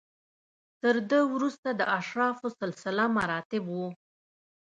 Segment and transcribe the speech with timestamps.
[0.81, 3.75] تر ده وروسته د اشرافو سلسله مراتب و